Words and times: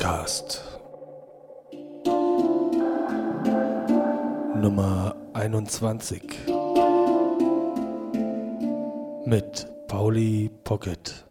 Podcast 0.00 0.62
Nummer 4.56 5.14
21 5.34 6.22
mit 9.26 9.66
Pauli 9.88 10.50
Pocket. 10.64 11.29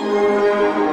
Música 0.00 0.87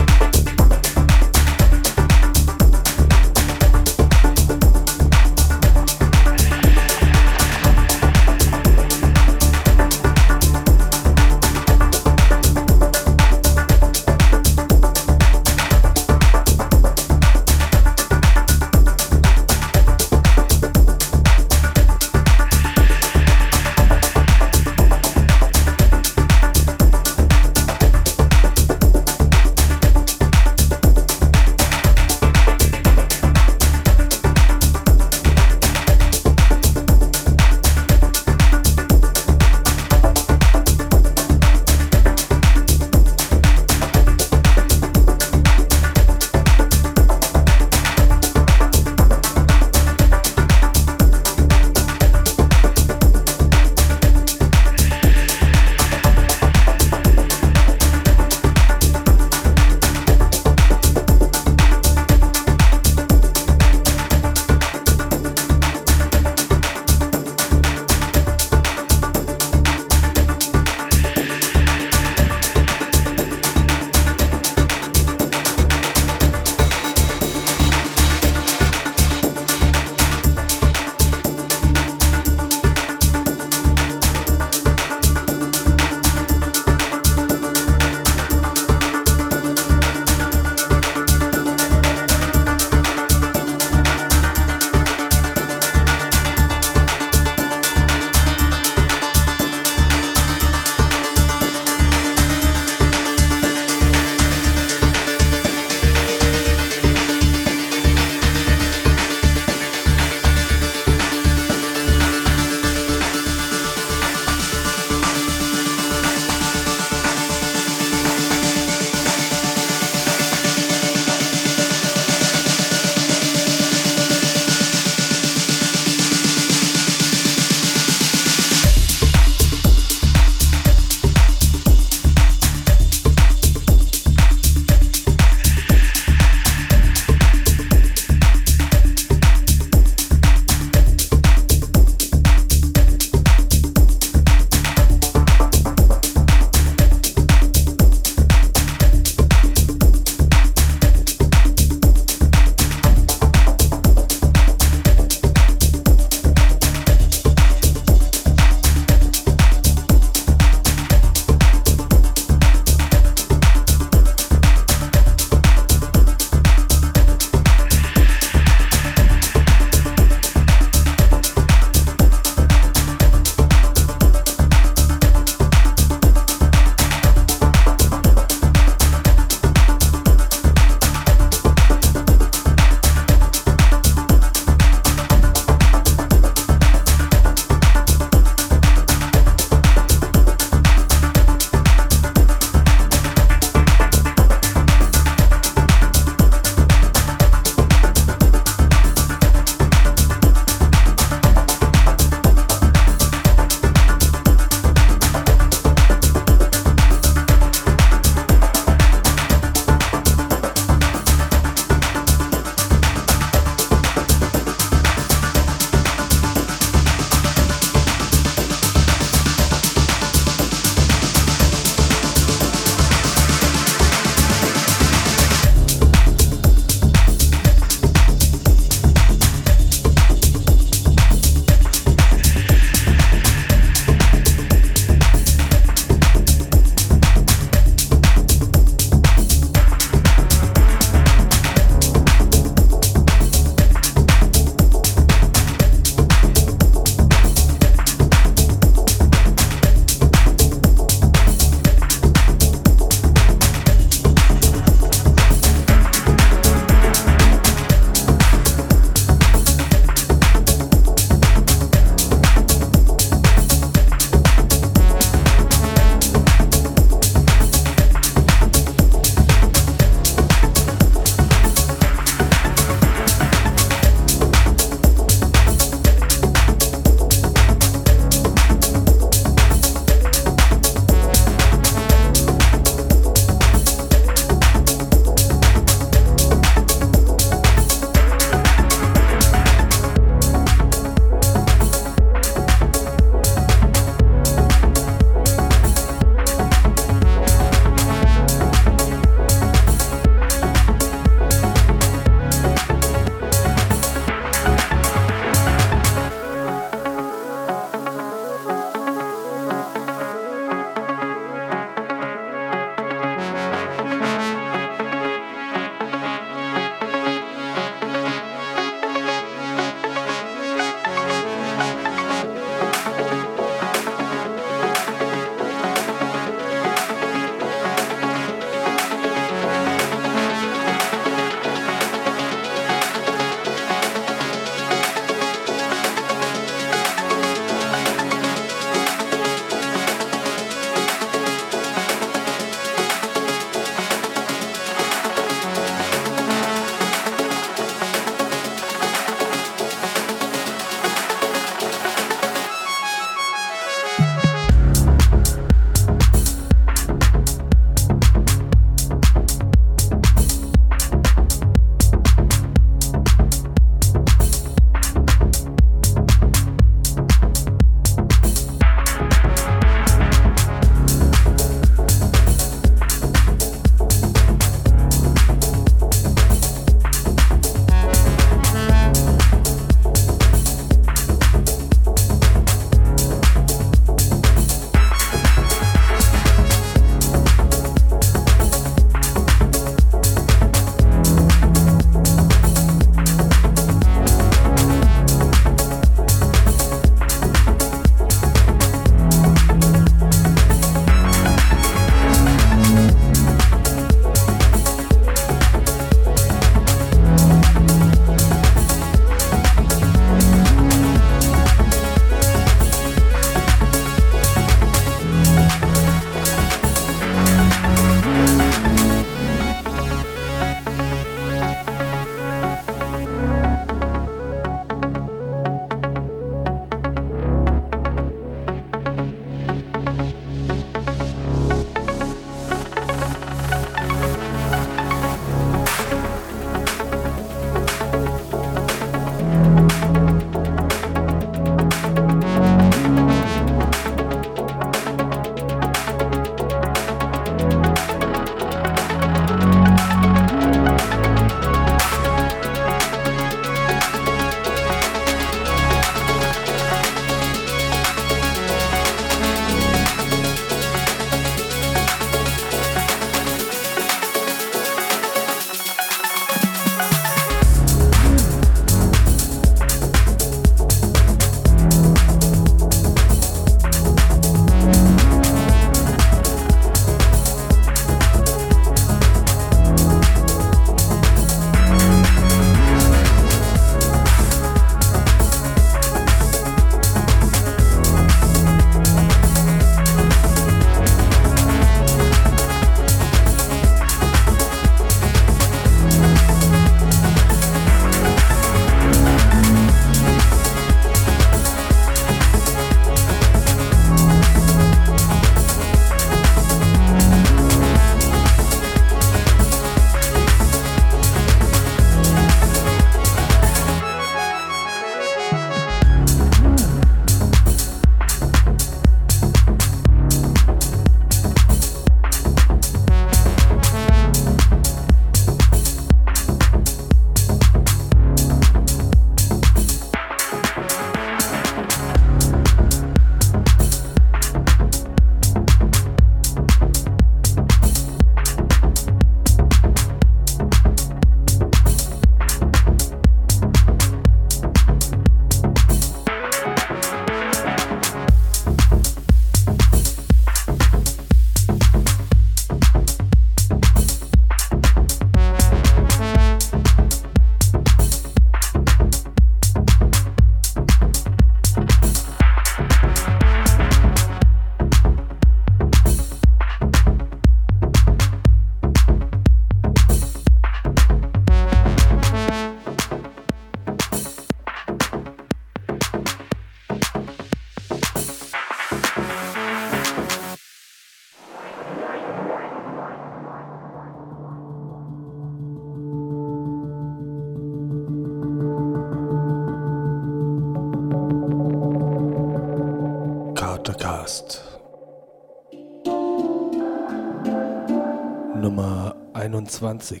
21 599.60 600.00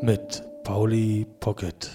mit 0.00 0.42
Pauli 0.64 1.26
Pocket. 1.38 1.85